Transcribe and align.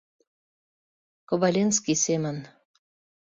Коваленский 1.29 1.93
семын 2.05 2.37